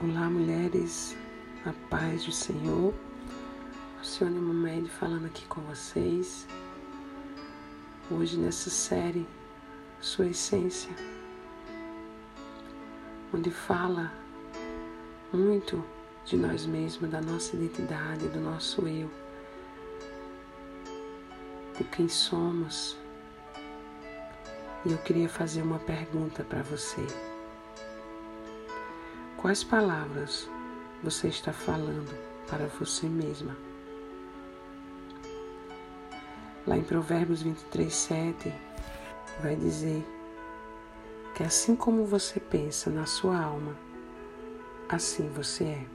Olá, 0.00 0.30
mulheres, 0.30 1.16
a 1.66 1.72
paz 1.90 2.24
do 2.24 2.30
Senhor. 2.30 2.94
Alcione 3.98 4.38
Mamed 4.38 4.88
falando 4.88 5.26
aqui 5.26 5.44
com 5.46 5.60
vocês. 5.62 6.46
Hoje 8.08 8.36
nessa 8.36 8.70
série, 8.70 9.26
Sua 10.00 10.28
Essência, 10.28 10.94
onde 13.34 13.50
fala 13.50 14.12
muito 15.32 15.84
de 16.24 16.36
nós 16.36 16.64
mesmos, 16.64 17.10
da 17.10 17.20
nossa 17.20 17.56
identidade, 17.56 18.28
do 18.28 18.38
nosso 18.38 18.86
eu, 18.86 19.10
de 21.76 21.82
quem 21.82 22.08
somos. 22.08 22.96
E 24.86 24.92
eu 24.92 24.98
queria 24.98 25.28
fazer 25.28 25.62
uma 25.62 25.80
pergunta 25.80 26.44
para 26.44 26.62
você. 26.62 27.04
Quais 29.40 29.62
palavras 29.62 30.50
você 31.00 31.28
está 31.28 31.52
falando 31.52 32.12
para 32.48 32.66
você 32.66 33.06
mesma? 33.06 33.56
Lá 36.66 36.76
em 36.76 36.82
Provérbios 36.82 37.42
23, 37.42 37.94
7, 37.94 38.52
vai 39.40 39.54
dizer 39.54 40.04
que 41.36 41.44
assim 41.44 41.76
como 41.76 42.04
você 42.04 42.40
pensa 42.40 42.90
na 42.90 43.06
sua 43.06 43.40
alma, 43.40 43.76
assim 44.88 45.28
você 45.28 45.64
é. 45.64 45.86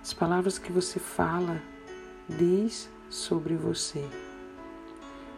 As 0.00 0.12
palavras 0.12 0.56
que 0.56 0.70
você 0.70 1.00
fala 1.00 1.60
diz 2.28 2.88
sobre 3.10 3.56
você. 3.56 4.08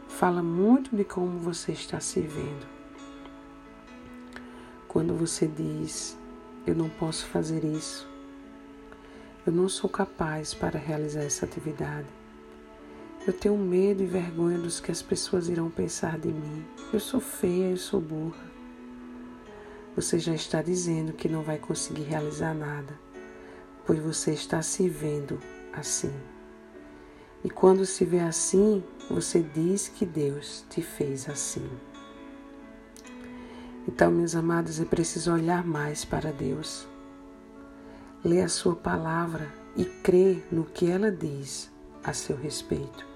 Fala 0.09 0.43
muito 0.43 0.95
de 0.95 1.05
como 1.05 1.39
você 1.39 1.73
está 1.73 2.01
se 2.01 2.21
vendo. 2.21 2.80
Quando 4.93 5.15
você 5.15 5.47
diz, 5.47 6.19
eu 6.67 6.75
não 6.75 6.89
posso 6.89 7.25
fazer 7.27 7.63
isso, 7.63 8.09
eu 9.47 9.53
não 9.53 9.69
sou 9.69 9.89
capaz 9.89 10.53
para 10.53 10.81
realizar 10.81 11.23
essa 11.23 11.47
atividade, 11.47 12.09
eu 13.25 13.33
tenho 13.33 13.57
medo 13.57 14.03
e 14.03 14.07
vergonha 14.07 14.59
dos 14.59 14.81
que 14.81 14.91
as 14.91 15.01
pessoas 15.01 15.49
irão 15.49 15.71
pensar 15.71 16.19
de 16.19 16.27
mim, 16.27 16.67
eu 16.93 16.99
sou 16.99 17.21
feia, 17.21 17.71
eu 17.71 17.77
sou 17.77 18.01
burra. 18.01 18.51
Você 19.95 20.19
já 20.19 20.35
está 20.35 20.61
dizendo 20.61 21.13
que 21.13 21.29
não 21.29 21.45
vai 21.45 21.57
conseguir 21.57 22.03
realizar 22.03 22.53
nada, 22.53 22.99
pois 23.87 24.01
você 24.01 24.33
está 24.33 24.61
se 24.61 24.89
vendo 24.89 25.39
assim. 25.73 26.13
E 27.45 27.49
quando 27.49 27.87
se 27.87 28.05
vê 28.05 28.19
assim, 28.19 28.83
você 29.09 29.41
diz 29.41 29.87
que 29.87 30.05
Deus 30.05 30.67
te 30.69 30.83
fez 30.83 31.29
assim. 31.29 31.71
Então, 33.89 34.11
meus 34.11 34.35
amados, 34.35 34.79
é 34.79 34.85
preciso 34.85 35.33
olhar 35.33 35.65
mais 35.65 36.05
para 36.05 36.33
Deus, 36.33 36.87
ler 38.25 38.43
a 38.43 38.49
Sua 38.49 38.77
palavra 38.77 39.49
e 39.77 39.85
crer 39.85 40.47
no 40.53 40.65
que 40.65 40.91
ela 40.91 41.11
diz 41.11 41.71
a 42.05 42.13
seu 42.13 42.37
respeito. 42.37 43.07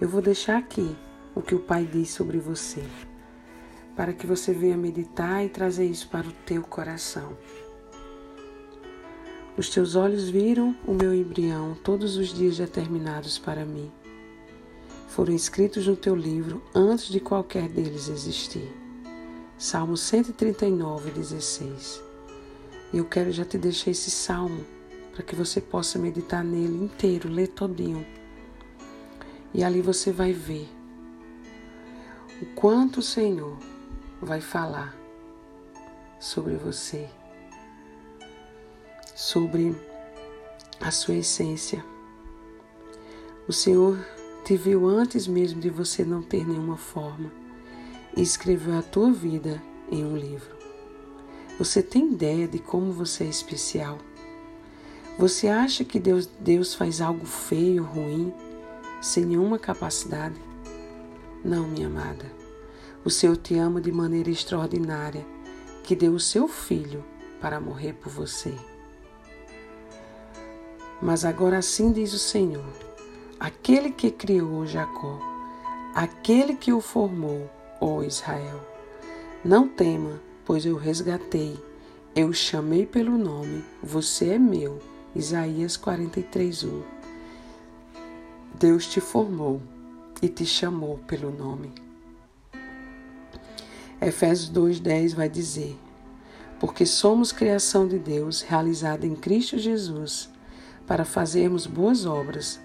Eu 0.00 0.08
vou 0.08 0.20
deixar 0.20 0.58
aqui 0.58 0.96
o 1.34 1.42
que 1.42 1.54
o 1.54 1.60
Pai 1.60 1.84
diz 1.84 2.10
sobre 2.10 2.38
você, 2.38 2.82
para 3.96 4.12
que 4.12 4.26
você 4.26 4.52
venha 4.52 4.76
meditar 4.76 5.44
e 5.44 5.48
trazer 5.48 5.86
isso 5.86 6.08
para 6.08 6.26
o 6.26 6.32
teu 6.44 6.62
coração. 6.62 7.36
Os 9.56 9.68
teus 9.70 9.96
olhos 9.96 10.28
viram 10.28 10.76
o 10.86 10.94
meu 10.94 11.12
embrião 11.12 11.76
todos 11.82 12.16
os 12.16 12.28
dias 12.28 12.58
determinados 12.58 13.38
para 13.38 13.64
mim. 13.64 13.90
Foram 15.08 15.34
escritos 15.34 15.86
no 15.86 15.96
teu 15.96 16.14
livro 16.14 16.62
antes 16.74 17.08
de 17.08 17.18
qualquer 17.18 17.68
deles 17.68 18.08
existir. 18.08 18.87
Salmo 19.58 19.96
139, 19.96 21.10
16. 21.10 22.00
E 22.92 22.98
eu 22.98 23.04
quero 23.04 23.32
já 23.32 23.44
te 23.44 23.58
deixar 23.58 23.90
esse 23.90 24.08
salmo 24.08 24.64
para 25.12 25.24
que 25.24 25.34
você 25.34 25.60
possa 25.60 25.98
meditar 25.98 26.44
nele 26.44 26.84
inteiro, 26.84 27.28
ler 27.28 27.48
todinho. 27.48 28.06
E 29.52 29.64
ali 29.64 29.82
você 29.82 30.12
vai 30.12 30.32
ver 30.32 30.68
o 32.40 32.46
quanto 32.54 33.00
o 33.00 33.02
Senhor 33.02 33.58
vai 34.22 34.40
falar 34.40 34.96
sobre 36.20 36.54
você, 36.54 37.08
sobre 39.16 39.74
a 40.80 40.92
sua 40.92 41.16
essência. 41.16 41.84
O 43.48 43.52
Senhor 43.52 43.98
te 44.44 44.56
viu 44.56 44.86
antes 44.86 45.26
mesmo 45.26 45.60
de 45.60 45.68
você 45.68 46.04
não 46.04 46.22
ter 46.22 46.46
nenhuma 46.46 46.76
forma 46.76 47.47
e 48.16 48.22
escreveu 48.22 48.78
a 48.78 48.82
tua 48.82 49.12
vida 49.12 49.62
em 49.90 50.04
um 50.04 50.16
livro. 50.16 50.56
Você 51.58 51.82
tem 51.82 52.12
ideia 52.12 52.46
de 52.46 52.58
como 52.58 52.92
você 52.92 53.24
é 53.24 53.28
especial? 53.28 53.98
Você 55.18 55.48
acha 55.48 55.84
que 55.84 55.98
Deus, 55.98 56.26
Deus 56.38 56.74
faz 56.74 57.00
algo 57.00 57.26
feio, 57.26 57.82
ruim, 57.82 58.32
sem 59.00 59.24
nenhuma 59.24 59.58
capacidade? 59.58 60.40
Não, 61.44 61.66
minha 61.66 61.88
amada. 61.88 62.24
O 63.04 63.10
Senhor 63.10 63.36
te 63.36 63.56
ama 63.56 63.80
de 63.80 63.90
maneira 63.90 64.30
extraordinária, 64.30 65.26
que 65.82 65.96
deu 65.96 66.12
o 66.12 66.20
seu 66.20 66.46
filho 66.46 67.04
para 67.40 67.60
morrer 67.60 67.94
por 67.94 68.10
você. 68.12 68.54
Mas 71.00 71.24
agora 71.24 71.58
assim 71.58 71.92
diz 71.92 72.12
o 72.12 72.18
Senhor: 72.18 72.72
aquele 73.38 73.90
que 73.90 74.10
criou 74.10 74.66
Jacó, 74.66 75.18
aquele 75.94 76.54
que 76.54 76.72
o 76.72 76.80
formou, 76.80 77.48
ó 77.80 78.02
Israel. 78.02 78.60
Não 79.44 79.68
tema, 79.68 80.20
pois 80.44 80.66
eu 80.66 80.76
resgatei, 80.76 81.58
eu 82.14 82.32
chamei 82.32 82.84
pelo 82.84 83.16
nome, 83.16 83.64
você 83.82 84.30
é 84.30 84.38
meu. 84.38 84.80
Isaías 85.14 85.76
43, 85.76 86.64
1. 86.64 86.82
Deus 88.58 88.86
te 88.86 89.00
formou 89.00 89.62
e 90.20 90.28
te 90.28 90.44
chamou 90.44 90.98
pelo 91.06 91.30
nome. 91.30 91.72
Efésios 94.00 94.50
2,10 94.50 95.14
vai 95.14 95.28
dizer: 95.28 95.78
Porque 96.58 96.84
somos 96.84 97.32
criação 97.32 97.86
de 97.86 97.98
Deus, 97.98 98.42
realizada 98.42 99.06
em 99.06 99.14
Cristo 99.14 99.58
Jesus, 99.58 100.28
para 100.86 101.04
fazermos 101.04 101.66
boas 101.66 102.04
obras, 102.04 102.60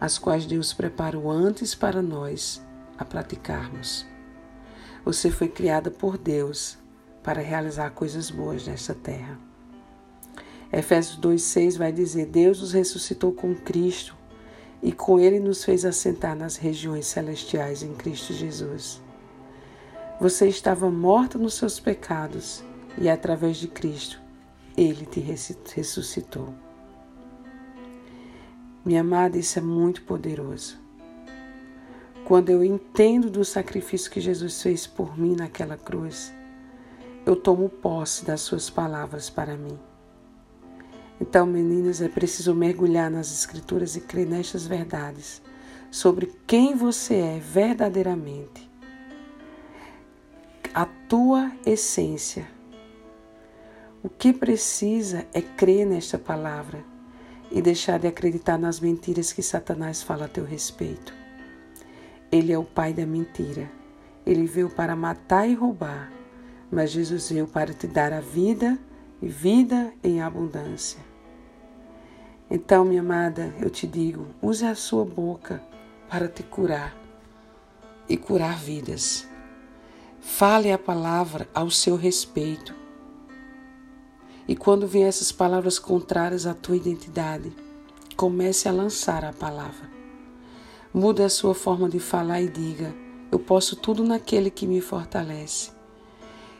as 0.00 0.18
quais 0.18 0.46
Deus 0.46 0.72
preparou 0.72 1.30
antes 1.30 1.74
para 1.74 2.02
nós 2.02 2.62
a 2.98 3.04
praticarmos. 3.04 4.13
Você 5.04 5.30
foi 5.30 5.48
criada 5.48 5.90
por 5.90 6.16
Deus 6.16 6.78
para 7.22 7.42
realizar 7.42 7.90
coisas 7.90 8.30
boas 8.30 8.66
nesta 8.66 8.94
terra. 8.94 9.38
Efésios 10.72 11.18
2,6 11.20 11.78
vai 11.78 11.92
dizer: 11.92 12.26
Deus 12.26 12.60
nos 12.60 12.72
ressuscitou 12.72 13.32
com 13.32 13.54
Cristo 13.54 14.16
e 14.82 14.92
com 14.92 15.20
Ele 15.20 15.38
nos 15.40 15.64
fez 15.64 15.84
assentar 15.84 16.34
nas 16.34 16.56
regiões 16.56 17.06
celestiais 17.06 17.82
em 17.82 17.94
Cristo 17.94 18.32
Jesus. 18.32 19.02
Você 20.20 20.48
estava 20.48 20.90
morto 20.90 21.38
nos 21.38 21.54
seus 21.54 21.78
pecados 21.78 22.64
e 22.98 23.08
através 23.08 23.56
de 23.56 23.68
Cristo 23.68 24.20
Ele 24.76 25.04
te 25.04 25.20
ressuscitou. 25.20 26.54
Minha 28.84 29.00
amada, 29.00 29.38
isso 29.38 29.58
é 29.58 29.62
muito 29.62 30.02
poderoso. 30.02 30.83
Quando 32.24 32.48
eu 32.48 32.64
entendo 32.64 33.28
do 33.28 33.44
sacrifício 33.44 34.10
que 34.10 34.18
Jesus 34.18 34.62
fez 34.62 34.86
por 34.86 35.18
mim 35.18 35.36
naquela 35.36 35.76
cruz, 35.76 36.32
eu 37.26 37.36
tomo 37.36 37.68
posse 37.68 38.24
das 38.24 38.40
suas 38.40 38.70
palavras 38.70 39.28
para 39.28 39.58
mim. 39.58 39.78
Então, 41.20 41.44
meninas, 41.44 42.00
é 42.00 42.08
preciso 42.08 42.54
mergulhar 42.54 43.10
nas 43.10 43.30
Escrituras 43.30 43.94
e 43.94 44.00
crer 44.00 44.26
nestas 44.26 44.66
verdades 44.66 45.42
sobre 45.90 46.32
quem 46.46 46.74
você 46.74 47.14
é 47.14 47.38
verdadeiramente, 47.38 48.70
a 50.74 50.86
tua 50.86 51.52
essência. 51.66 52.48
O 54.02 54.08
que 54.08 54.32
precisa 54.32 55.26
é 55.32 55.42
crer 55.42 55.86
nesta 55.86 56.18
palavra 56.18 56.82
e 57.50 57.60
deixar 57.60 57.98
de 57.98 58.06
acreditar 58.06 58.58
nas 58.58 58.80
mentiras 58.80 59.30
que 59.30 59.42
Satanás 59.42 60.02
fala 60.02 60.24
a 60.24 60.28
teu 60.28 60.44
respeito. 60.44 61.23
Ele 62.34 62.52
é 62.52 62.58
o 62.58 62.64
pai 62.64 62.92
da 62.92 63.06
mentira. 63.06 63.70
Ele 64.26 64.44
veio 64.44 64.68
para 64.68 64.96
matar 64.96 65.48
e 65.48 65.54
roubar, 65.54 66.10
mas 66.68 66.90
Jesus 66.90 67.30
veio 67.30 67.46
para 67.46 67.72
te 67.72 67.86
dar 67.86 68.12
a 68.12 68.18
vida 68.18 68.76
e 69.22 69.28
vida 69.28 69.92
em 70.02 70.20
abundância. 70.20 70.98
Então, 72.50 72.84
minha 72.84 73.02
amada, 73.02 73.54
eu 73.60 73.70
te 73.70 73.86
digo, 73.86 74.26
use 74.42 74.66
a 74.66 74.74
sua 74.74 75.04
boca 75.04 75.62
para 76.10 76.26
te 76.26 76.42
curar 76.42 76.96
e 78.08 78.16
curar 78.16 78.58
vidas. 78.58 79.28
Fale 80.20 80.72
a 80.72 80.78
palavra 80.78 81.48
ao 81.54 81.70
seu 81.70 81.94
respeito. 81.94 82.74
E 84.48 84.56
quando 84.56 84.88
vier 84.88 85.06
essas 85.06 85.30
palavras 85.30 85.78
contrárias 85.78 86.48
à 86.48 86.52
tua 86.52 86.74
identidade, 86.74 87.52
comece 88.16 88.68
a 88.68 88.72
lançar 88.72 89.24
a 89.24 89.32
palavra. 89.32 89.94
Mude 90.96 91.24
a 91.24 91.28
sua 91.28 91.56
forma 91.56 91.88
de 91.88 91.98
falar 91.98 92.40
e 92.40 92.48
diga: 92.48 92.94
Eu 93.28 93.40
posso 93.40 93.74
tudo 93.74 94.04
naquele 94.04 94.48
que 94.48 94.64
me 94.64 94.80
fortalece. 94.80 95.72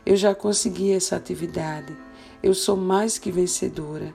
Eu 0.05 0.17
já 0.17 0.35
consegui 0.35 0.91
essa 0.91 1.15
atividade. 1.15 1.95
Eu 2.43 2.53
sou 2.53 2.75
mais 2.75 3.17
que 3.17 3.31
vencedora. 3.31 4.13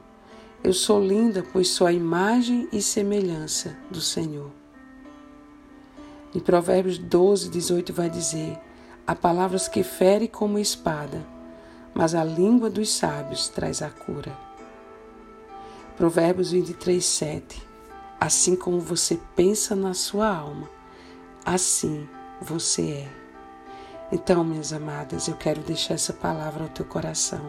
Eu 0.62 0.74
sou 0.74 1.02
linda, 1.02 1.42
pois 1.50 1.68
sou 1.68 1.86
a 1.86 1.92
imagem 1.92 2.68
e 2.70 2.82
semelhança 2.82 3.74
do 3.90 3.98
Senhor. 3.98 4.50
Em 6.34 6.38
Provérbios 6.38 6.98
12, 6.98 7.48
18 7.48 7.90
vai 7.90 8.10
dizer: 8.10 8.58
Há 9.06 9.14
palavras 9.14 9.68
que 9.68 9.82
ferem 9.82 10.28
como 10.28 10.58
espada, 10.58 11.26
mas 11.94 12.14
a 12.14 12.22
língua 12.22 12.68
dos 12.68 12.90
sábios 12.90 13.48
traz 13.48 13.80
a 13.80 13.88
cura. 13.88 14.36
Provérbios 15.96 16.50
23, 16.50 17.02
7 17.02 17.69
Assim 18.20 18.54
como 18.54 18.78
você 18.78 19.18
pensa 19.34 19.74
na 19.74 19.94
sua 19.94 20.28
alma, 20.28 20.68
assim 21.42 22.06
você 22.38 23.06
é. 23.06 23.20
Então, 24.12 24.44
minhas 24.44 24.74
amadas, 24.74 25.26
eu 25.26 25.36
quero 25.36 25.62
deixar 25.62 25.94
essa 25.94 26.12
palavra 26.12 26.64
ao 26.64 26.68
teu 26.68 26.84
coração. 26.84 27.40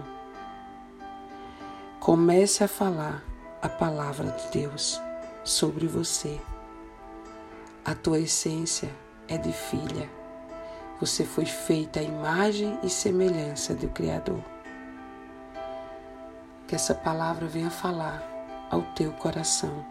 Comece 2.00 2.64
a 2.64 2.70
falar 2.70 3.22
a 3.62 3.68
palavra 3.68 4.32
de 4.32 4.62
Deus 4.62 5.02
sobre 5.44 5.88
você. 5.88 6.40
A 7.84 7.94
tua 7.94 8.20
essência 8.20 8.90
é 9.28 9.38
de 9.38 9.52
filha. 9.52 10.10
Você 11.02 11.26
foi 11.26 11.46
feita 11.46 12.00
à 12.00 12.04
imagem 12.04 12.80
e 12.82 12.90
semelhança 12.90 13.74
do 13.74 13.90
Criador. 13.90 14.42
Que 16.66 16.76
essa 16.76 16.96
palavra 16.96 17.46
venha 17.48 17.72
falar 17.72 18.24
ao 18.70 18.84
teu 18.94 19.12
coração. 19.14 19.91